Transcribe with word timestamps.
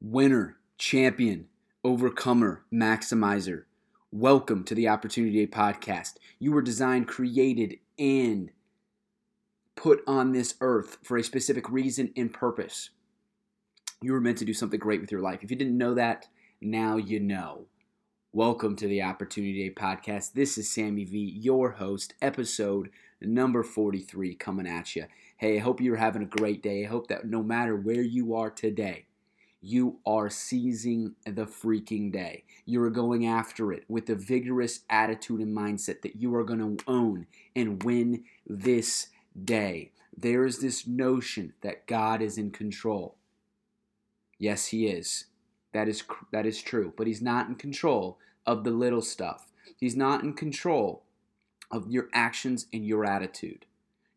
Winner, 0.00 0.56
champion, 0.78 1.48
overcomer, 1.82 2.62
maximizer. 2.72 3.64
Welcome 4.12 4.62
to 4.66 4.74
the 4.76 4.86
Opportunity 4.86 5.44
Day 5.44 5.50
podcast. 5.50 6.18
You 6.38 6.52
were 6.52 6.62
designed, 6.62 7.08
created, 7.08 7.78
and 7.98 8.52
put 9.74 10.02
on 10.06 10.30
this 10.30 10.54
earth 10.60 10.98
for 11.02 11.16
a 11.16 11.24
specific 11.24 11.68
reason 11.68 12.12
and 12.16 12.32
purpose. 12.32 12.90
You 14.00 14.12
were 14.12 14.20
meant 14.20 14.38
to 14.38 14.44
do 14.44 14.54
something 14.54 14.78
great 14.78 15.00
with 15.00 15.10
your 15.10 15.20
life. 15.20 15.42
If 15.42 15.50
you 15.50 15.56
didn't 15.56 15.76
know 15.76 15.94
that, 15.94 16.28
now 16.60 16.96
you 16.96 17.18
know. 17.18 17.66
Welcome 18.32 18.76
to 18.76 18.86
the 18.86 19.02
Opportunity 19.02 19.68
Day 19.68 19.74
podcast. 19.74 20.34
This 20.34 20.56
is 20.58 20.70
Sammy 20.70 21.06
V, 21.06 21.18
your 21.18 21.72
host, 21.72 22.14
episode 22.22 22.90
number 23.20 23.64
43 23.64 24.36
coming 24.36 24.68
at 24.68 24.94
you. 24.94 25.06
Hey, 25.38 25.56
I 25.56 25.60
hope 25.60 25.80
you're 25.80 25.96
having 25.96 26.22
a 26.22 26.26
great 26.26 26.62
day. 26.62 26.84
I 26.84 26.88
hope 26.88 27.08
that 27.08 27.26
no 27.26 27.42
matter 27.42 27.74
where 27.74 28.00
you 28.00 28.36
are 28.36 28.48
today, 28.48 29.06
you 29.60 29.98
are 30.06 30.30
seizing 30.30 31.14
the 31.24 31.46
freaking 31.46 32.12
day. 32.12 32.44
You 32.64 32.82
are 32.82 32.90
going 32.90 33.26
after 33.26 33.72
it 33.72 33.84
with 33.88 34.08
a 34.08 34.14
vigorous 34.14 34.80
attitude 34.88 35.40
and 35.40 35.56
mindset 35.56 36.02
that 36.02 36.16
you 36.16 36.34
are 36.34 36.44
going 36.44 36.76
to 36.76 36.84
own 36.86 37.26
and 37.56 37.82
win 37.82 38.24
this 38.46 39.08
day. 39.44 39.92
There 40.16 40.44
is 40.44 40.60
this 40.60 40.86
notion 40.86 41.54
that 41.62 41.86
God 41.86 42.22
is 42.22 42.38
in 42.38 42.50
control. 42.50 43.16
Yes, 44.38 44.66
he 44.66 44.86
is. 44.86 45.26
That 45.72 45.88
is 45.88 46.02
that 46.32 46.46
is 46.46 46.62
true, 46.62 46.92
but 46.96 47.06
he's 47.06 47.20
not 47.20 47.48
in 47.48 47.54
control 47.56 48.18
of 48.46 48.64
the 48.64 48.70
little 48.70 49.02
stuff. 49.02 49.52
He's 49.76 49.96
not 49.96 50.22
in 50.22 50.32
control 50.32 51.02
of 51.70 51.90
your 51.90 52.08
actions 52.12 52.66
and 52.72 52.86
your 52.86 53.04
attitude. 53.04 53.66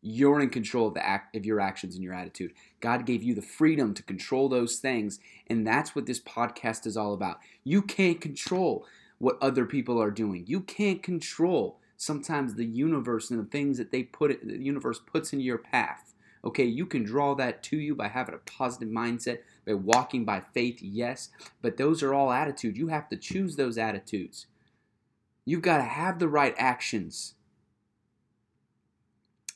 You're 0.02 0.40
in 0.40 0.50
control 0.50 0.88
of 0.88 0.94
the 0.94 1.06
act 1.06 1.36
of 1.36 1.46
your 1.46 1.60
actions 1.60 1.94
and 1.94 2.02
your 2.02 2.12
attitude. 2.12 2.52
God 2.80 3.06
gave 3.06 3.22
you 3.22 3.34
the 3.34 3.40
freedom 3.40 3.94
to 3.94 4.02
control 4.02 4.48
those 4.48 4.76
things, 4.76 5.20
and 5.46 5.64
that's 5.64 5.94
what 5.94 6.06
this 6.06 6.20
podcast 6.20 6.86
is 6.86 6.96
all 6.96 7.14
about. 7.14 7.38
You 7.62 7.82
can't 7.82 8.20
control 8.20 8.84
what 9.18 9.38
other 9.40 9.64
people 9.64 10.02
are 10.02 10.10
doing. 10.10 10.44
You 10.48 10.60
can't 10.60 11.02
control 11.02 11.78
sometimes 11.96 12.54
the 12.54 12.66
universe 12.66 13.30
and 13.30 13.38
the 13.38 13.48
things 13.48 13.78
that 13.78 13.92
they 13.92 14.02
put 14.02 14.32
it, 14.32 14.46
the 14.46 14.58
universe 14.58 14.98
puts 14.98 15.32
into 15.32 15.44
your 15.44 15.58
path. 15.58 16.12
Okay, 16.44 16.64
you 16.64 16.84
can 16.84 17.04
draw 17.04 17.36
that 17.36 17.62
to 17.62 17.76
you 17.76 17.94
by 17.94 18.08
having 18.08 18.34
a 18.34 18.38
positive 18.38 18.88
mindset, 18.88 19.38
by 19.64 19.74
walking 19.74 20.24
by 20.24 20.40
faith, 20.52 20.82
yes, 20.82 21.28
but 21.62 21.76
those 21.76 22.02
are 22.02 22.12
all 22.12 22.32
attitudes. 22.32 22.76
You 22.76 22.88
have 22.88 23.08
to 23.10 23.16
choose 23.16 23.54
those 23.54 23.78
attitudes. 23.78 24.46
You've 25.44 25.62
got 25.62 25.76
to 25.76 25.84
have 25.84 26.18
the 26.18 26.26
right 26.26 26.54
actions 26.58 27.34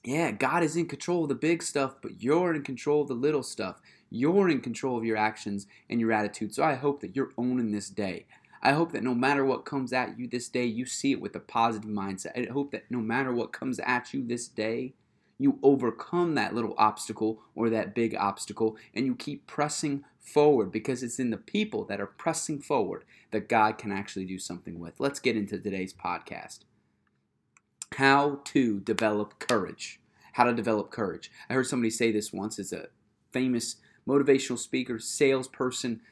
yeah, 0.07 0.31
God 0.31 0.63
is 0.63 0.77
in 0.77 0.87
control 0.87 1.25
of 1.25 1.29
the 1.29 1.35
big 1.35 1.65
stuff, 1.65 1.97
but 2.01 2.23
you're 2.23 2.55
in 2.55 2.63
control 2.63 3.03
of 3.03 3.09
the 3.09 3.15
little 3.15 3.43
stuff. 3.43 3.81
You're 4.09 4.49
in 4.49 4.61
control 4.61 4.97
of 4.97 5.05
your 5.05 5.17
actions 5.17 5.67
and 5.91 5.99
your 5.99 6.13
attitude. 6.13 6.55
So 6.55 6.63
I 6.63 6.75
hope 6.75 7.01
that 7.01 7.17
you're 7.17 7.33
owning 7.37 7.73
this 7.73 7.91
day. 7.91 8.27
I 8.63 8.71
hope 8.71 8.93
that 8.93 9.03
no 9.03 9.17
matter 9.17 9.45
what 9.45 9.65
comes 9.65 9.93
at 9.93 10.17
you 10.17 10.29
this 10.29 10.49
day, 10.49 10.65
you 10.65 10.87
see 10.87 11.11
it 11.11 11.21
with 11.21 11.35
a 11.35 11.41
positive 11.41 11.91
mindset. 11.91 12.49
I 12.49 12.53
hope 12.53 12.71
that 12.71 12.89
no 12.89 13.01
matter 13.01 13.33
what 13.33 13.53
comes 13.53 13.81
at 13.81 14.15
you 14.15 14.25
this 14.25 14.47
day, 14.47 14.95
you 15.39 15.59
overcome 15.65 16.37
that 16.37 16.55
little 16.55 16.77
obstacle 16.79 17.43
or 17.57 17.69
that 17.71 17.93
big 17.93 18.15
obstacle 18.15 18.77
and 18.95 19.07
you 19.07 19.17
keep 19.17 19.49
pressing 19.49 20.05
forward 20.21 20.71
because 20.71 21.03
it's 21.03 21.19
in 21.19 21.31
the 21.31 21.37
people 21.37 21.85
that 21.87 22.01
are 22.01 22.07
pressing 22.07 22.61
forward 22.61 23.05
that 23.33 23.49
God 23.49 23.77
can 23.77 23.91
actually 23.91 24.25
do 24.25 24.39
something 24.39 24.79
with. 24.79 25.01
Let's 25.01 25.19
get 25.19 25.37
into 25.37 25.59
today's 25.59 25.93
podcast 25.93 26.61
how 27.97 28.41
to 28.45 28.79
develop 28.81 29.39
courage. 29.39 30.01
How 30.33 30.45
to 30.45 30.53
develop 30.53 30.91
courage. 30.91 31.31
I 31.49 31.55
heard 31.55 31.67
somebody 31.67 31.91
say 31.91 32.13
this 32.13 32.33
once. 32.33 32.59
It's 32.59 32.73
a 32.73 32.89
famous 33.33 33.77
motivational 34.07 34.59
speaker, 34.59 34.99
salesperson, 34.99 36.03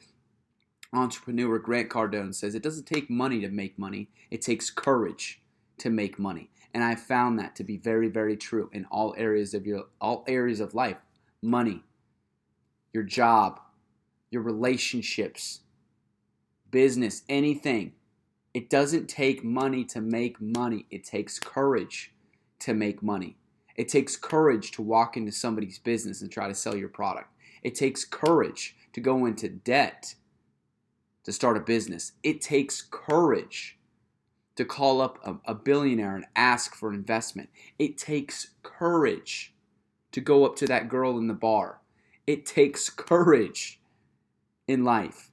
entrepreneur, 0.91 1.59
Grant 1.59 1.89
Cardone 1.89 2.33
says 2.33 2.55
it 2.55 2.63
doesn't 2.63 2.87
take 2.87 3.09
money 3.09 3.39
to 3.41 3.49
make 3.49 3.77
money, 3.77 4.09
it 4.31 4.41
takes 4.41 4.69
courage 4.69 5.41
to 5.77 5.89
make 5.89 6.17
money. 6.17 6.49
And 6.73 6.83
I 6.83 6.95
found 6.95 7.37
that 7.39 7.55
to 7.57 7.63
be 7.63 7.77
very, 7.77 8.09
very 8.09 8.35
true 8.35 8.69
in 8.73 8.85
all 8.85 9.13
areas 9.17 9.53
of 9.53 9.65
your 9.67 9.85
all 10.01 10.25
areas 10.27 10.59
of 10.59 10.73
life. 10.73 10.97
Money, 11.41 11.83
your 12.93 13.03
job, 13.03 13.59
your 14.31 14.41
relationships, 14.41 15.61
business, 16.71 17.21
anything. 17.29 17.93
It 18.55 18.69
doesn't 18.69 19.09
take 19.09 19.43
money 19.43 19.83
to 19.83 19.99
make 19.99 20.39
money, 20.39 20.85
it 20.89 21.03
takes 21.03 21.39
courage 21.39 22.13
to 22.59 22.73
make 22.73 23.03
money. 23.03 23.35
It 23.75 23.89
takes 23.89 24.15
courage 24.15 24.71
to 24.71 24.81
walk 24.81 25.17
into 25.17 25.33
somebody's 25.33 25.77
business 25.77 26.21
and 26.21 26.31
try 26.31 26.47
to 26.47 26.55
sell 26.55 26.73
your 26.73 26.87
product. 26.87 27.27
It 27.63 27.75
takes 27.75 28.05
courage 28.05 28.77
to 28.93 29.01
go 29.01 29.25
into 29.25 29.49
debt 29.49 30.15
to 31.25 31.33
start 31.33 31.57
a 31.57 31.59
business. 31.59 32.13
It 32.23 32.39
takes 32.39 32.81
courage 32.81 33.77
to 34.55 34.63
call 34.63 35.01
up 35.01 35.19
a, 35.25 35.51
a, 35.51 35.53
billionaire 35.53 36.15
and 36.15 36.25
ask 36.37 36.75
for 36.75 36.93
investment. 36.93 37.49
It 37.77 37.97
takes 37.97 38.51
courage 38.63 39.53
to 40.13 40.21
go 40.21 40.45
up 40.45 40.55
to 40.55 40.67
that 40.67 40.87
girl 40.87 41.17
in 41.17 41.27
the 41.27 41.33
bar. 41.33 41.81
It 42.25 42.45
takes 42.45 42.89
courage 42.89 43.81
in 44.65 44.85
life. 44.85 45.29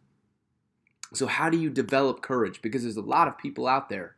So, 1.15 1.27
how 1.27 1.51
do 1.51 1.59
you 1.59 1.71
develop 1.71 2.23
courage? 2.23 2.63
Because 2.63 2.83
there's 2.83 2.97
a 2.97 3.03
lot 3.03 3.29
of 3.29 3.39
people 3.39 3.67
out 3.67 3.89
there 3.89 4.17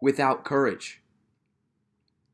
without 0.00 0.44
courage. 0.44 1.02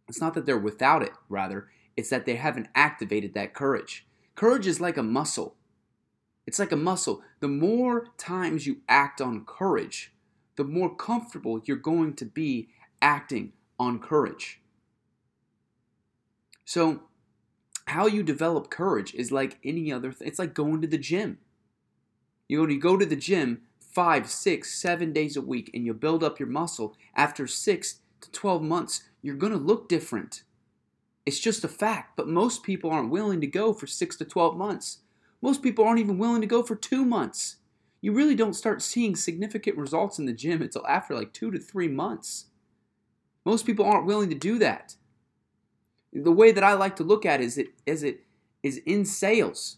It's 0.08 0.20
not 0.20 0.34
that 0.34 0.44
they're 0.44 0.58
without 0.58 1.02
it, 1.02 1.12
rather, 1.28 1.68
it's 1.96 2.10
that 2.10 2.26
they 2.26 2.36
haven't 2.36 2.68
activated 2.74 3.34
that 3.34 3.54
courage. 3.54 4.06
Courage 4.34 4.66
is 4.66 4.80
like 4.80 4.96
a 4.96 5.02
muscle. 5.02 5.56
It's 6.46 6.58
like 6.58 6.72
a 6.72 6.76
muscle. 6.76 7.22
The 7.40 7.48
more 7.48 8.08
times 8.18 8.66
you 8.66 8.78
act 8.88 9.20
on 9.20 9.44
courage, 9.46 10.12
the 10.56 10.64
more 10.64 10.94
comfortable 10.94 11.62
you're 11.64 11.76
going 11.76 12.14
to 12.14 12.24
be 12.26 12.68
acting 13.00 13.52
on 13.78 13.98
courage. 13.98 14.60
So, 16.64 17.04
how 17.86 18.06
you 18.06 18.22
develop 18.22 18.70
courage 18.70 19.14
is 19.14 19.32
like 19.32 19.58
any 19.64 19.92
other 19.92 20.12
thing. 20.12 20.28
It's 20.28 20.38
like 20.38 20.54
going 20.54 20.80
to 20.82 20.88
the 20.88 20.98
gym. 20.98 21.38
You 22.48 22.62
know, 22.62 22.68
you 22.68 22.80
go 22.80 22.96
to 22.96 23.06
the 23.06 23.16
gym, 23.16 23.62
five, 23.92 24.28
six, 24.28 24.72
seven 24.72 25.12
days 25.12 25.36
a 25.36 25.42
week 25.42 25.70
and 25.74 25.84
you 25.84 25.94
build 25.94 26.24
up 26.24 26.40
your 26.40 26.48
muscle, 26.48 26.96
after 27.14 27.46
six 27.46 28.00
to 28.22 28.30
12 28.30 28.62
months, 28.62 29.02
you're 29.20 29.36
going 29.36 29.52
to 29.52 29.58
look 29.58 29.88
different. 29.88 30.42
It's 31.24 31.38
just 31.38 31.62
a 31.62 31.68
fact, 31.68 32.16
but 32.16 32.26
most 32.26 32.62
people 32.62 32.90
aren't 32.90 33.10
willing 33.10 33.40
to 33.42 33.46
go 33.46 33.72
for 33.72 33.86
six 33.86 34.16
to 34.16 34.24
12 34.24 34.56
months. 34.56 34.98
Most 35.40 35.62
people 35.62 35.84
aren't 35.84 36.00
even 36.00 36.18
willing 36.18 36.40
to 36.40 36.46
go 36.46 36.62
for 36.62 36.74
two 36.74 37.04
months. 37.04 37.56
You 38.00 38.12
really 38.12 38.34
don't 38.34 38.54
start 38.54 38.82
seeing 38.82 39.14
significant 39.14 39.76
results 39.76 40.18
in 40.18 40.26
the 40.26 40.32
gym 40.32 40.62
until 40.62 40.86
after 40.86 41.14
like 41.14 41.32
two 41.32 41.50
to 41.50 41.58
three 41.58 41.88
months. 41.88 42.46
Most 43.44 43.66
people 43.66 43.84
aren't 43.84 44.06
willing 44.06 44.28
to 44.30 44.34
do 44.34 44.58
that. 44.58 44.96
The 46.12 46.32
way 46.32 46.52
that 46.52 46.64
I 46.64 46.74
like 46.74 46.96
to 46.96 47.04
look 47.04 47.24
at 47.24 47.40
it 47.40 47.44
is 47.44 47.58
it 47.58 47.68
is 47.86 48.02
it 48.02 48.24
is 48.62 48.78
in 48.78 49.04
sales. 49.04 49.76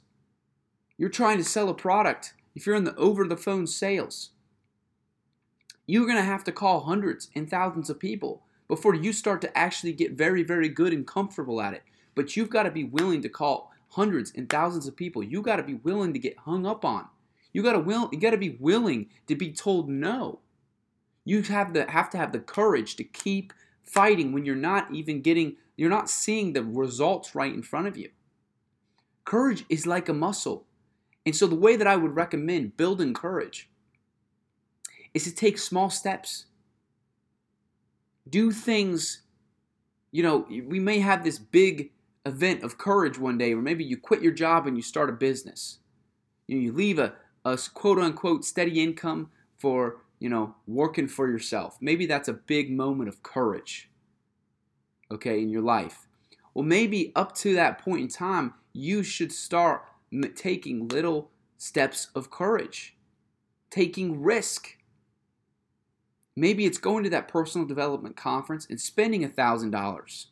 You're 0.97 1.11
trying 1.11 1.39
to 1.39 1.45
sell 1.45 1.69
a 1.69 1.75
product 1.75 2.35
if 2.55 2.67
you're 2.67 2.77
in 2.77 2.85
the 2.85 2.95
over 2.97 3.27
the 3.27 3.37
phone 3.37 3.67
sales, 3.67 4.31
you're 5.87 6.07
going 6.07 6.17
to 6.17 6.23
have 6.23 6.45
to 6.45 6.53
call 6.53 6.81
hundreds 6.81 7.31
and 7.35 7.49
thousands 7.49 7.91
of 7.91 7.99
people 7.99 8.43
before 8.69 8.95
you 8.95 9.13
start 9.13 9.41
to 9.43 9.59
actually 9.59 9.93
get 9.93 10.13
very, 10.13 10.43
very 10.43 10.69
good 10.69 10.93
and 10.93 11.07
comfortable 11.07 11.61
at 11.61 11.75
it. 11.75 11.83
But 12.15 12.37
you've 12.37 12.51
got 12.51 12.63
to 12.63 12.71
be 12.71 12.85
willing 12.85 13.23
to 13.23 13.29
call 13.29 13.73
hundreds 13.91 14.33
and 14.35 14.49
thousands 14.49 14.87
of 14.87 14.97
people. 14.97 15.23
You've 15.23 15.45
got 15.45 15.57
to 15.57 15.63
be 15.63 15.75
willing 15.75 16.13
to 16.13 16.19
get 16.19 16.39
hung 16.39 16.67
up 16.67 16.85
on. 16.85 17.07
You 17.53 17.63
got 17.63 17.73
to 17.73 17.81
will 17.81 18.09
you 18.13 18.19
got 18.19 18.31
to 18.31 18.37
be 18.37 18.57
willing 18.59 19.11
to 19.27 19.37
be 19.37 19.53
told 19.53 19.89
no. 19.89 20.41
You 21.25 21.43
have 21.43 21.73
to 21.75 21.89
have 21.91 22.11
to 22.11 22.19
have 22.19 22.33
the 22.33 22.41
courage 22.41 22.97
to 22.97 23.05
keep 23.05 23.53
fighting 23.83 24.33
when 24.33 24.45
you're 24.45 24.57
not 24.57 24.93
even 24.93 25.23
getting 25.23 25.57
you're 25.77 25.91
not 25.91 26.11
seeing 26.11 26.53
the 26.53 26.63
results 26.65 27.35
right 27.35 27.53
in 27.53 27.63
front 27.63 27.87
of 27.87 27.97
you. 27.97 28.11
Courage 29.25 29.65
is 29.69 29.87
like 29.87 30.09
a 30.09 30.13
muscle. 30.13 30.67
And 31.27 31.35
so, 31.35 31.47
the 31.47 31.55
way 31.55 31.77
that 31.77 31.87
I 31.87 31.97
would 31.97 32.15
recommend 32.15 32.77
building 32.77 33.15
courage 33.15 33.71
is 35.15 35.25
to 35.25 35.35
take 35.35 35.59
small 35.59 35.89
steps. 35.89 36.47
Do 38.29 38.51
things, 38.53 39.23
you 40.13 40.23
know, 40.23 40.47
we 40.49 40.81
may 40.81 40.99
have 40.99 41.25
this 41.25 41.39
big 41.39 41.93
event 42.27 42.63
of 42.63 42.79
courage 42.79 43.19
one 43.19 43.39
day, 43.39 43.53
or 43.53 43.63
maybe 43.63 43.85
you 43.85 43.97
quit 43.97 44.23
your 44.23 44.33
job 44.33 44.67
and 44.67 44.77
you 44.77 44.83
start 44.83 45.11
a 45.11 45.13
business. 45.13 45.79
You, 46.47 46.57
know, 46.57 46.63
you 46.63 46.73
leave 46.73 46.99
a, 46.99 47.15
a 47.45 47.59
quote 47.73 47.99
unquote 47.99 48.45
steady 48.45 48.83
income 48.83 49.31
for, 49.59 50.03
you 50.19 50.29
know, 50.29 50.55
working 50.67 51.09
for 51.09 51.29
yourself. 51.29 51.79
Maybe 51.81 52.07
that's 52.07 52.29
a 52.29 52.35
big 52.35 52.71
moment 52.71 53.09
of 53.09 53.23
courage, 53.23 53.91
okay, 55.11 55.41
in 55.41 55.49
your 55.49 55.63
life. 55.63 56.07
Well, 56.55 56.65
maybe 56.65 57.13
up 57.15 57.35
to 57.37 57.55
that 57.55 57.79
point 57.79 58.01
in 58.01 58.09
time, 58.09 58.55
you 58.73 59.03
should 59.03 59.33
start 59.33 59.85
taking 60.37 60.89
little 60.89 61.31
steps 61.57 62.09
of 62.15 62.31
courage, 62.31 62.97
taking 63.71 64.23
risk. 64.23 64.77
Maybe 66.37 66.65
it's 66.67 66.79
going 66.79 67.05
to 67.05 67.11
that 67.11 67.29
personal 67.29 67.67
development 67.67 68.17
conference 68.17 68.67
and 68.69 68.81
spending 68.81 69.29
$1,000. 69.29 70.27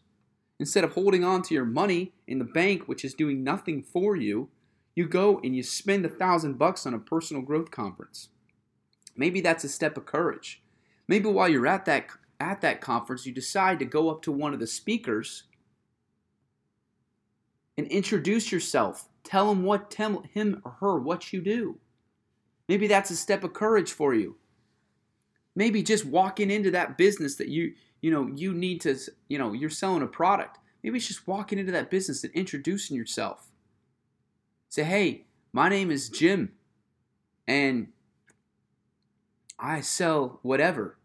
Instead 0.58 0.84
of 0.84 0.92
holding 0.92 1.24
on 1.24 1.42
to 1.42 1.54
your 1.54 1.64
money 1.64 2.12
in 2.26 2.38
the 2.38 2.44
bank, 2.44 2.82
which 2.86 3.04
is 3.04 3.14
doing 3.14 3.42
nothing 3.42 3.82
for 3.82 4.14
you, 4.16 4.48
You 4.94 5.08
go 5.08 5.40
and 5.42 5.56
you 5.56 5.62
spend 5.62 6.04
a 6.04 6.10
thousand 6.10 6.58
bucks 6.58 6.86
on 6.86 6.94
a 6.94 6.98
personal 6.98 7.42
growth 7.42 7.70
conference. 7.70 8.28
Maybe 9.16 9.40
that's 9.40 9.64
a 9.64 9.68
step 9.68 9.96
of 9.96 10.06
courage. 10.06 10.62
Maybe 11.08 11.28
while 11.28 11.48
you're 11.48 11.66
at 11.66 11.84
that 11.86 12.06
at 12.38 12.60
that 12.60 12.80
conference, 12.80 13.24
you 13.24 13.32
decide 13.32 13.78
to 13.78 13.84
go 13.84 14.10
up 14.10 14.22
to 14.22 14.32
one 14.32 14.52
of 14.52 14.60
the 14.60 14.66
speakers 14.66 15.44
and 17.78 17.86
introduce 17.86 18.50
yourself. 18.50 19.08
Tell 19.24 19.50
him 19.50 19.62
what 19.62 19.90
tell 19.90 20.22
him 20.32 20.60
or 20.64 20.72
her 20.80 20.98
what 20.98 21.32
you 21.32 21.40
do. 21.40 21.78
Maybe 22.68 22.86
that's 22.86 23.10
a 23.10 23.16
step 23.16 23.44
of 23.44 23.52
courage 23.52 23.92
for 23.92 24.14
you. 24.14 24.36
Maybe 25.54 25.82
just 25.82 26.04
walking 26.04 26.50
into 26.50 26.70
that 26.72 26.96
business 26.96 27.36
that 27.36 27.48
you 27.48 27.74
you 28.00 28.10
know 28.10 28.30
you 28.34 28.52
need 28.52 28.80
to 28.82 28.96
you 29.28 29.38
know 29.38 29.52
you're 29.52 29.70
selling 29.70 30.02
a 30.02 30.06
product. 30.06 30.58
Maybe 30.82 30.98
it's 30.98 31.06
just 31.06 31.28
walking 31.28 31.58
into 31.58 31.72
that 31.72 31.90
business 31.90 32.24
and 32.24 32.32
introducing 32.34 32.96
yourself. 32.96 33.48
Say, 34.68 34.82
hey, 34.82 35.26
my 35.52 35.68
name 35.68 35.90
is 35.90 36.08
Jim, 36.08 36.52
and 37.46 37.88
I 39.58 39.80
sell 39.80 40.40
whatever. 40.42 40.98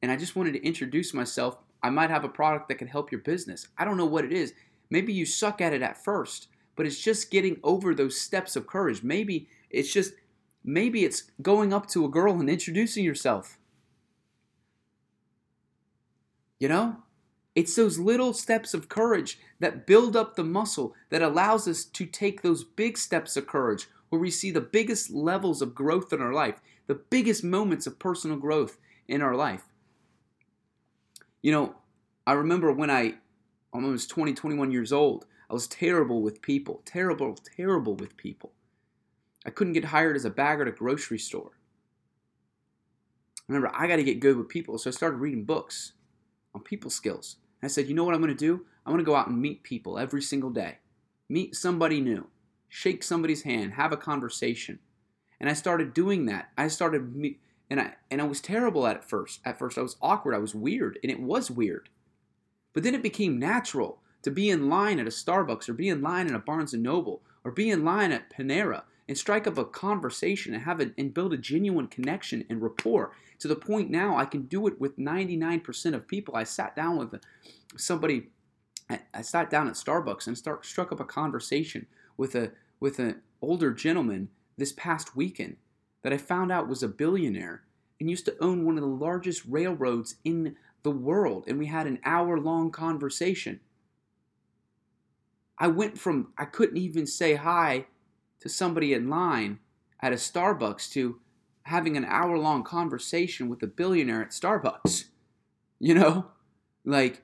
And 0.00 0.12
I 0.12 0.16
just 0.16 0.36
wanted 0.36 0.52
to 0.52 0.64
introduce 0.64 1.12
myself. 1.12 1.58
I 1.82 1.90
might 1.90 2.10
have 2.10 2.24
a 2.24 2.28
product 2.28 2.68
that 2.68 2.76
can 2.76 2.86
help 2.86 3.10
your 3.10 3.20
business. 3.20 3.66
I 3.76 3.84
don't 3.84 3.96
know 3.96 4.06
what 4.06 4.24
it 4.24 4.32
is. 4.32 4.52
Maybe 4.90 5.12
you 5.12 5.26
suck 5.26 5.60
at 5.60 5.72
it 5.72 5.82
at 5.82 6.02
first, 6.02 6.48
but 6.78 6.86
it's 6.86 7.00
just 7.00 7.32
getting 7.32 7.58
over 7.64 7.92
those 7.92 8.20
steps 8.20 8.54
of 8.54 8.68
courage. 8.68 9.02
Maybe 9.02 9.48
it's 9.68 9.92
just, 9.92 10.14
maybe 10.62 11.04
it's 11.04 11.24
going 11.42 11.72
up 11.72 11.88
to 11.88 12.04
a 12.04 12.08
girl 12.08 12.38
and 12.38 12.48
introducing 12.48 13.04
yourself. 13.04 13.58
You 16.60 16.68
know? 16.68 16.98
It's 17.56 17.74
those 17.74 17.98
little 17.98 18.32
steps 18.32 18.74
of 18.74 18.88
courage 18.88 19.40
that 19.58 19.88
build 19.88 20.14
up 20.14 20.36
the 20.36 20.44
muscle 20.44 20.94
that 21.10 21.20
allows 21.20 21.66
us 21.66 21.84
to 21.84 22.06
take 22.06 22.42
those 22.42 22.62
big 22.62 22.96
steps 22.96 23.36
of 23.36 23.48
courage 23.48 23.88
where 24.08 24.20
we 24.20 24.30
see 24.30 24.52
the 24.52 24.60
biggest 24.60 25.10
levels 25.10 25.60
of 25.60 25.74
growth 25.74 26.12
in 26.12 26.22
our 26.22 26.32
life, 26.32 26.60
the 26.86 26.94
biggest 26.94 27.42
moments 27.42 27.88
of 27.88 27.98
personal 27.98 28.36
growth 28.36 28.78
in 29.08 29.20
our 29.20 29.34
life. 29.34 29.64
You 31.42 31.50
know, 31.50 31.74
I 32.24 32.34
remember 32.34 32.70
when 32.70 32.88
I 32.88 33.14
I 33.72 33.76
almost 33.76 34.10
20, 34.10 34.32
21 34.34 34.70
years 34.70 34.92
old, 34.92 35.26
I 35.50 35.54
was 35.54 35.66
terrible 35.66 36.20
with 36.22 36.42
people, 36.42 36.82
terrible, 36.84 37.36
terrible 37.56 37.94
with 37.94 38.16
people. 38.16 38.52
I 39.46 39.50
couldn't 39.50 39.72
get 39.72 39.86
hired 39.86 40.16
as 40.16 40.24
a 40.24 40.30
bagger 40.30 40.62
at 40.62 40.68
a 40.68 40.72
grocery 40.72 41.18
store. 41.18 41.52
Remember, 43.46 43.70
I 43.74 43.86
got 43.86 43.96
to 43.96 44.04
get 44.04 44.20
good 44.20 44.36
with 44.36 44.48
people, 44.48 44.76
so 44.76 44.90
I 44.90 44.92
started 44.92 45.16
reading 45.16 45.44
books 45.44 45.92
on 46.54 46.60
people 46.62 46.90
skills. 46.90 47.36
And 47.62 47.68
I 47.68 47.72
said, 47.72 47.86
you 47.86 47.94
know 47.94 48.04
what 48.04 48.14
I'm 48.14 48.20
going 48.20 48.34
to 48.34 48.38
do? 48.38 48.66
I'm 48.84 48.92
going 48.92 49.04
to 49.04 49.10
go 49.10 49.16
out 49.16 49.28
and 49.28 49.40
meet 49.40 49.62
people 49.62 49.98
every 49.98 50.20
single 50.20 50.50
day. 50.50 50.78
Meet 51.30 51.56
somebody 51.56 52.00
new, 52.00 52.26
shake 52.68 53.02
somebody's 53.02 53.42
hand, 53.42 53.74
have 53.74 53.92
a 53.92 53.96
conversation. 53.96 54.80
And 55.40 55.48
I 55.48 55.54
started 55.54 55.94
doing 55.94 56.26
that. 56.26 56.50
I 56.58 56.68
started 56.68 57.36
and 57.70 57.80
I 57.80 57.94
and 58.10 58.20
I 58.20 58.24
was 58.24 58.40
terrible 58.40 58.86
at 58.86 58.96
it 58.96 59.04
first. 59.04 59.40
At 59.44 59.58
first 59.58 59.78
I 59.78 59.82
was 59.82 59.96
awkward, 60.00 60.34
I 60.34 60.38
was 60.38 60.54
weird, 60.54 60.98
and 61.02 61.12
it 61.12 61.20
was 61.20 61.50
weird. 61.50 61.90
But 62.72 62.82
then 62.82 62.94
it 62.94 63.02
became 63.02 63.38
natural 63.38 64.00
to 64.28 64.34
be 64.34 64.50
in 64.50 64.68
line 64.68 64.98
at 64.98 65.06
a 65.06 65.10
Starbucks 65.10 65.68
or 65.68 65.72
be 65.72 65.88
in 65.88 66.02
line 66.02 66.26
at 66.26 66.34
a 66.34 66.38
Barnes 66.38 66.74
and 66.74 66.82
Noble 66.82 67.22
or 67.44 67.50
be 67.50 67.70
in 67.70 67.84
line 67.84 68.12
at 68.12 68.30
Panera 68.30 68.82
and 69.08 69.16
strike 69.16 69.46
up 69.46 69.56
a 69.56 69.64
conversation 69.64 70.52
and 70.52 70.64
have 70.64 70.80
it 70.80 70.92
and 70.98 71.14
build 71.14 71.32
a 71.32 71.38
genuine 71.38 71.86
connection 71.86 72.44
and 72.50 72.60
rapport 72.60 73.12
to 73.38 73.48
the 73.48 73.56
point 73.56 73.90
now 73.90 74.16
I 74.18 74.26
can 74.26 74.42
do 74.42 74.66
it 74.66 74.78
with 74.78 74.98
99% 74.98 75.94
of 75.94 76.06
people. 76.06 76.36
I 76.36 76.44
sat 76.44 76.76
down 76.76 76.98
with 76.98 77.14
somebody 77.76 78.28
I 79.12 79.20
sat 79.22 79.50
down 79.50 79.68
at 79.68 79.74
Starbucks 79.74 80.26
and 80.26 80.36
start 80.36 80.64
struck 80.64 80.92
up 80.92 81.00
a 81.00 81.04
conversation 81.04 81.86
with 82.16 82.34
a 82.34 82.52
with 82.80 82.98
an 82.98 83.22
older 83.40 83.72
gentleman 83.72 84.28
this 84.56 84.72
past 84.72 85.16
weekend 85.16 85.56
that 86.02 86.12
I 86.12 86.18
found 86.18 86.52
out 86.52 86.68
was 86.68 86.82
a 86.82 86.88
billionaire 86.88 87.62
and 88.00 88.10
used 88.10 88.24
to 88.26 88.36
own 88.42 88.64
one 88.64 88.76
of 88.76 88.82
the 88.82 88.88
largest 88.88 89.42
railroads 89.46 90.16
in 90.24 90.56
the 90.82 90.90
world. 90.90 91.44
And 91.46 91.58
we 91.58 91.66
had 91.66 91.86
an 91.86 91.98
hour 92.04 92.38
long 92.38 92.70
conversation. 92.70 93.60
I 95.58 95.68
went 95.68 95.98
from, 95.98 96.32
I 96.38 96.44
couldn't 96.44 96.78
even 96.78 97.06
say 97.06 97.34
hi 97.34 97.86
to 98.40 98.48
somebody 98.48 98.92
in 98.92 99.08
line 99.08 99.58
at 100.00 100.12
a 100.12 100.16
Starbucks 100.16 100.90
to 100.92 101.20
having 101.62 101.96
an 101.96 102.04
hour 102.04 102.38
long 102.38 102.62
conversation 102.62 103.48
with 103.48 103.62
a 103.62 103.66
billionaire 103.66 104.22
at 104.22 104.30
Starbucks. 104.30 105.04
You 105.80 105.94
know? 105.94 106.26
Like, 106.84 107.22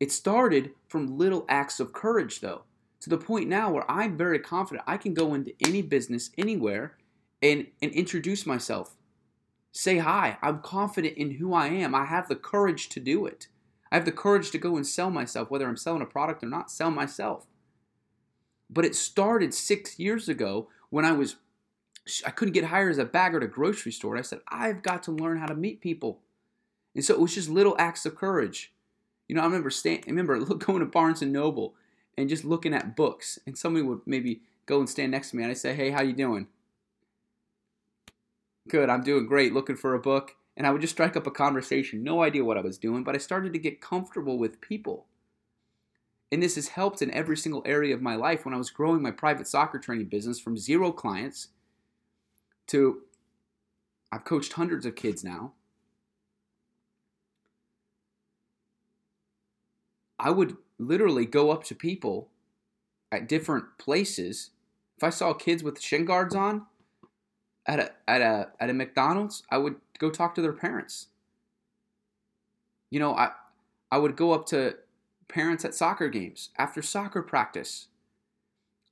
it 0.00 0.10
started 0.10 0.72
from 0.88 1.16
little 1.16 1.44
acts 1.48 1.78
of 1.78 1.92
courage, 1.92 2.40
though, 2.40 2.62
to 2.98 3.08
the 3.08 3.16
point 3.16 3.48
now 3.48 3.70
where 3.70 3.88
I'm 3.88 4.16
very 4.16 4.40
confident 4.40 4.84
I 4.88 4.96
can 4.96 5.14
go 5.14 5.32
into 5.32 5.54
any 5.64 5.80
business 5.80 6.30
anywhere 6.36 6.96
and, 7.40 7.68
and 7.80 7.92
introduce 7.92 8.46
myself. 8.46 8.96
Say 9.70 9.98
hi. 9.98 10.38
I'm 10.42 10.58
confident 10.58 11.16
in 11.16 11.32
who 11.32 11.54
I 11.54 11.68
am. 11.68 11.94
I 11.94 12.06
have 12.06 12.26
the 12.26 12.34
courage 12.34 12.88
to 12.88 12.98
do 13.00 13.26
it. 13.26 13.46
I 13.92 13.96
have 13.96 14.04
the 14.04 14.10
courage 14.10 14.50
to 14.50 14.58
go 14.58 14.76
and 14.76 14.84
sell 14.84 15.10
myself, 15.10 15.52
whether 15.52 15.68
I'm 15.68 15.76
selling 15.76 16.02
a 16.02 16.06
product 16.06 16.42
or 16.42 16.48
not, 16.48 16.70
sell 16.70 16.90
myself. 16.90 17.46
But 18.74 18.84
it 18.84 18.96
started 18.96 19.54
six 19.54 19.98
years 19.98 20.28
ago 20.28 20.68
when 20.90 21.04
I 21.04 21.12
was 21.12 21.36
I 22.26 22.30
couldn't 22.30 22.52
get 22.52 22.64
hired 22.64 22.90
as 22.90 22.98
a 22.98 23.04
bagger 23.04 23.38
at 23.38 23.42
a 23.42 23.46
grocery 23.46 23.92
store. 23.92 24.14
And 24.14 24.18
I 24.18 24.26
said, 24.26 24.40
I've 24.48 24.82
got 24.82 25.02
to 25.04 25.12
learn 25.12 25.38
how 25.38 25.46
to 25.46 25.54
meet 25.54 25.80
people. 25.80 26.20
And 26.94 27.02
so 27.02 27.14
it 27.14 27.20
was 27.20 27.34
just 27.34 27.48
little 27.48 27.74
acts 27.78 28.04
of 28.04 28.14
courage. 28.14 28.72
You 29.26 29.34
know, 29.34 29.40
I 29.40 29.46
remember 29.46 29.70
stand, 29.70 30.04
I 30.06 30.10
remember 30.10 30.38
going 30.54 30.80
to 30.80 30.86
Barnes 30.86 31.22
and 31.22 31.32
Noble 31.32 31.74
and 32.16 32.28
just 32.28 32.44
looking 32.44 32.74
at 32.74 32.96
books, 32.96 33.38
and 33.46 33.56
somebody 33.56 33.84
would 33.84 34.00
maybe 34.06 34.42
go 34.66 34.78
and 34.78 34.88
stand 34.88 35.12
next 35.12 35.30
to 35.30 35.36
me, 35.36 35.42
and 35.42 35.50
I 35.50 35.54
say, 35.54 35.74
"Hey, 35.74 35.90
how 35.90 36.02
you 36.02 36.12
doing?" 36.12 36.46
Good, 38.68 38.88
I'm 38.88 39.02
doing 39.02 39.26
great. 39.26 39.52
Looking 39.52 39.76
for 39.76 39.94
a 39.94 39.98
book, 39.98 40.36
and 40.56 40.66
I 40.66 40.70
would 40.70 40.80
just 40.80 40.94
strike 40.94 41.16
up 41.16 41.26
a 41.26 41.30
conversation. 41.30 42.02
No 42.04 42.22
idea 42.22 42.44
what 42.44 42.56
I 42.56 42.62
was 42.62 42.78
doing, 42.78 43.04
but 43.04 43.14
I 43.14 43.18
started 43.18 43.52
to 43.52 43.58
get 43.58 43.80
comfortable 43.80 44.38
with 44.38 44.60
people. 44.60 45.06
And 46.32 46.42
this 46.42 46.56
has 46.56 46.68
helped 46.68 47.02
in 47.02 47.10
every 47.12 47.36
single 47.36 47.62
area 47.64 47.94
of 47.94 48.02
my 48.02 48.16
life. 48.16 48.44
When 48.44 48.54
I 48.54 48.58
was 48.58 48.70
growing 48.70 49.02
my 49.02 49.10
private 49.10 49.46
soccer 49.46 49.78
training 49.78 50.06
business 50.06 50.40
from 50.40 50.56
zero 50.56 50.90
clients 50.90 51.48
to 52.68 53.02
I've 54.10 54.24
coached 54.24 54.52
hundreds 54.52 54.86
of 54.86 54.94
kids 54.94 55.24
now. 55.24 55.52
I 60.18 60.30
would 60.30 60.56
literally 60.78 61.26
go 61.26 61.50
up 61.50 61.64
to 61.64 61.74
people 61.74 62.28
at 63.10 63.28
different 63.28 63.76
places. 63.78 64.50
If 64.96 65.04
I 65.04 65.10
saw 65.10 65.34
kids 65.34 65.62
with 65.62 65.80
shin 65.80 66.04
guards 66.04 66.34
on 66.34 66.66
at 67.66 67.80
a 67.80 67.92
at 68.08 68.20
a 68.20 68.52
at 68.60 68.70
a 68.70 68.72
McDonald's, 68.72 69.42
I 69.50 69.58
would 69.58 69.76
go 69.98 70.10
talk 70.10 70.34
to 70.36 70.42
their 70.42 70.52
parents. 70.52 71.08
You 72.90 73.00
know, 73.00 73.14
I 73.14 73.32
I 73.90 73.98
would 73.98 74.16
go 74.16 74.32
up 74.32 74.46
to 74.46 74.76
parents 75.28 75.64
at 75.64 75.74
soccer 75.74 76.08
games 76.08 76.50
after 76.58 76.82
soccer 76.82 77.22
practice. 77.22 77.88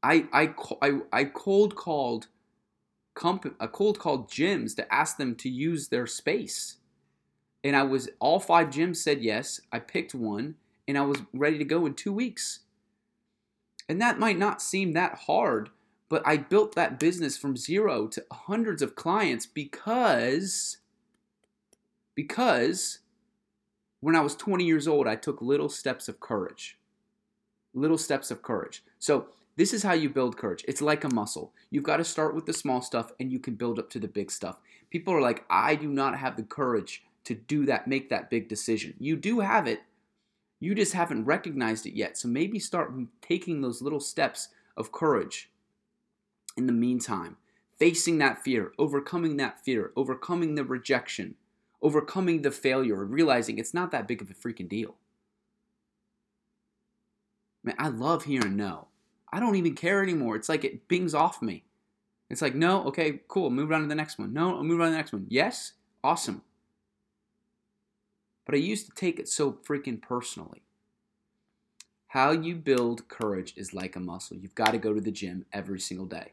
I 0.03 0.27
I 0.33 0.55
I, 0.81 1.01
I 1.13 1.25
cold 1.25 1.77
called 1.77 2.29
comp- 3.15 3.57
a 3.61 3.69
cold 3.69 3.99
called 3.99 4.31
gyms 4.31 4.75
to 4.77 4.95
ask 4.95 5.17
them 5.17 5.35
to 5.37 5.49
use 5.49 5.89
their 5.89 6.07
space. 6.07 6.77
And 7.65 7.77
I 7.77 7.85
was 7.85 8.09
all 8.19 8.41
five 8.41 8.69
gyms 8.69 8.97
said 8.97 9.23
yes. 9.23 9.61
I 9.71 9.79
picked 9.79 10.15
one 10.15 10.57
and 10.89 10.99
I 10.99 11.03
was 11.03 11.23
ready 11.33 11.59
to 11.59 11.65
go 11.65 11.87
in 11.87 11.95
2 11.95 12.13
weeks. 12.13 12.61
And 13.89 14.01
that 14.01 14.19
might 14.19 14.39
not 14.39 14.63
seem 14.63 14.93
that 14.93 15.21
hard, 15.27 15.71
but 16.09 16.23
I 16.27 16.37
built 16.37 16.75
that 16.75 16.99
business 16.99 17.37
from 17.37 17.57
zero 17.57 18.07
to 18.09 18.25
hundreds 18.33 18.83
of 18.83 18.97
clients 18.97 19.47
because 19.47 20.79
because 22.15 22.99
when 24.03 24.17
I 24.17 24.21
was 24.21 24.35
20 24.35 24.65
years 24.65 24.89
old, 24.89 25.07
I 25.07 25.15
took 25.15 25.41
little 25.41 25.69
steps 25.69 26.09
of 26.09 26.19
courage. 26.19 26.77
Little 27.73 27.97
steps 27.97 28.31
of 28.33 28.43
courage. 28.43 28.83
So, 28.99 29.29
this 29.57 29.73
is 29.73 29.83
how 29.83 29.93
you 29.93 30.09
build 30.09 30.37
courage. 30.37 30.65
It's 30.67 30.83
like 30.83 31.05
a 31.05 31.15
muscle. 31.15 31.53
You've 31.71 31.85
got 31.85 31.99
to 31.99 32.05
start 32.05 32.35
with 32.35 32.47
the 32.47 32.53
small 32.53 32.81
stuff 32.81 33.13
and 33.21 33.31
you 33.31 33.39
can 33.39 33.55
build 33.55 33.79
up 33.79 33.91
to 33.91 34.01
the 34.01 34.09
big 34.09 34.31
stuff. 34.31 34.57
People 34.91 35.15
are 35.15 35.21
like, 35.21 35.45
I 35.51 35.75
do 35.75 35.89
not 35.89 36.19
have 36.19 36.37
the 36.37 36.43
courage 36.43 37.05
to 37.25 37.35
do 37.35 37.67
that, 37.67 37.87
make 37.87 38.09
that 38.09 38.31
big 38.31 38.49
decision. 38.49 38.95
You 38.99 39.15
do 39.15 39.41
have 39.41 39.67
it, 39.67 39.83
you 40.59 40.75
just 40.75 40.95
haven't 40.95 41.27
recognized 41.27 41.87
it 41.87 41.95
yet. 41.95 42.17
So 42.17 42.29
maybe 42.29 42.59
start 42.59 42.93
taking 43.21 43.61
those 43.61 43.83
little 43.83 44.01
steps 44.01 44.49
of 44.77 44.91
courage 44.91 45.51
in 46.57 46.67
the 46.67 46.73
meantime. 46.73 47.37
Facing 47.79 48.19
that 48.19 48.43
fear, 48.43 48.73
overcoming 48.79 49.37
that 49.37 49.63
fear, 49.65 49.93
overcoming 49.97 50.55
the 50.55 50.65
rejection, 50.65 51.35
overcoming 51.83 52.43
the 52.43 52.51
failure, 52.51 53.05
realizing 53.05 53.59
it's 53.59 53.75
not 53.75 53.91
that 53.91 54.09
big 54.09 54.23
of 54.23 54.31
a 54.31 54.35
freaking 54.35 54.69
deal. 54.69 54.97
Man, 57.65 57.75
I 57.79 57.89
love 57.89 58.25
hearing 58.25 58.57
no. 58.57 58.89
I 59.33 59.41
don't 59.41 59.57
even 59.57 59.75
care 59.75 60.03
anymore. 60.03 60.37
It's 60.37 60.49
like 60.49 60.65
it 60.65 60.89
bings 60.89 61.15
off 61.15 61.43
me. 61.43 61.65
It's 62.31 62.43
like, 62.43 62.55
no, 62.55 62.85
okay, 62.85 63.21
cool, 63.29 63.51
move 63.51 63.73
on 63.73 63.83
to 63.83 63.87
the 63.87 63.95
next 63.95 64.19
one. 64.19 64.33
No, 64.33 64.57
I'll 64.57 64.65
move 64.65 64.81
on 64.81 64.87
to 64.87 64.91
the 64.93 64.97
next 64.97 65.13
one. 65.13 65.27
Yes, 65.29 65.73
awesome. 66.03 66.43
But 68.47 68.55
I 68.55 68.59
used 68.59 68.87
to 68.87 68.95
take 68.95 69.19
it 69.19 69.29
so 69.29 69.53
freaking 69.53 70.01
personally. 70.01 70.63
How 72.09 72.31
you 72.31 72.57
build 72.57 73.09
courage 73.09 73.55
is 73.57 73.75
like 73.75 73.97
a 73.97 74.01
muscle. 74.01 74.37
You've 74.37 74.55
got 74.55 74.73
to 74.73 74.79
go 74.79 74.93
to 74.93 75.01
the 75.01 75.11
gym 75.11 75.47
every 75.53 75.81
single 75.81 76.07
day. 76.07 76.33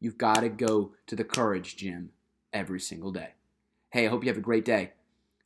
You've 0.00 0.18
got 0.18 0.40
to 0.40 0.48
go 0.48 0.92
to 1.06 1.16
the 1.16 1.24
courage 1.24 1.76
gym 1.76 2.10
every 2.52 2.80
single 2.80 3.12
day. 3.12 3.34
Hey, 3.90 4.04
I 4.04 4.10
hope 4.10 4.22
you 4.22 4.28
have 4.28 4.36
a 4.36 4.42
great 4.42 4.66
day. 4.66 4.92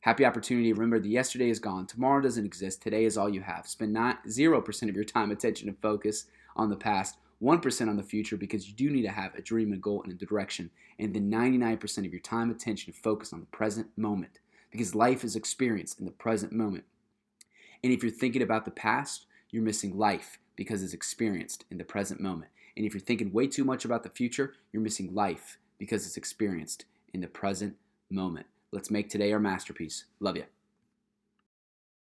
Happy 0.01 0.25
opportunity. 0.25 0.73
Remember 0.73 0.99
that 0.99 1.07
yesterday 1.07 1.49
is 1.49 1.59
gone. 1.59 1.87
Tomorrow 1.87 2.23
doesn't 2.23 2.45
exist. 2.45 2.81
Today 2.81 3.05
is 3.05 3.17
all 3.17 3.29
you 3.29 3.39
have. 3.39 3.65
Spend 3.65 3.93
not 3.93 4.25
0% 4.25 4.89
of 4.89 4.95
your 4.95 5.05
time, 5.05 5.31
attention, 5.31 5.69
and 5.69 5.79
focus 5.81 6.25
on 6.57 6.69
the 6.69 6.75
past, 6.75 7.15
1% 7.41 7.87
on 7.87 7.95
the 7.95 8.03
future 8.03 8.35
because 8.35 8.67
you 8.67 8.73
do 8.73 8.89
need 8.89 9.03
to 9.03 9.11
have 9.11 9.33
a 9.35 9.41
dream, 9.41 9.71
a 9.71 9.77
goal, 9.77 10.03
and 10.03 10.11
a 10.11 10.15
direction. 10.15 10.71
And 10.99 11.13
then 11.13 11.31
99% 11.31 11.99
of 11.99 12.11
your 12.11 12.19
time, 12.19 12.51
attention, 12.51 12.91
and 12.91 13.01
focus 13.01 13.31
on 13.31 13.39
the 13.39 13.45
present 13.45 13.87
moment 13.95 14.39
because 14.71 14.93
life 14.93 15.23
is 15.23 15.37
experienced 15.37 16.01
in 16.01 16.05
the 16.05 16.11
present 16.11 16.51
moment. 16.51 16.83
And 17.81 17.93
if 17.93 18.03
you're 18.03 18.11
thinking 18.11 18.41
about 18.41 18.65
the 18.65 18.71
past, 18.71 19.25
you're 19.51 19.63
missing 19.63 19.97
life 19.97 20.37
because 20.57 20.83
it's 20.83 20.93
experienced 20.93 21.63
in 21.71 21.77
the 21.77 21.85
present 21.85 22.19
moment. 22.19 22.51
And 22.75 22.85
if 22.85 22.93
you're 22.93 22.99
thinking 22.99 23.31
way 23.31 23.47
too 23.47 23.63
much 23.63 23.85
about 23.85 24.03
the 24.03 24.09
future, 24.09 24.55
you're 24.73 24.83
missing 24.83 25.15
life 25.15 25.59
because 25.79 26.05
it's 26.05 26.17
experienced 26.17 26.83
in 27.13 27.21
the 27.21 27.27
present 27.27 27.77
moment. 28.13 28.47
Let's 28.71 28.91
make 28.91 29.09
today 29.09 29.33
our 29.33 29.39
masterpiece. 29.39 30.05
Love 30.19 30.37
you. 30.37 30.45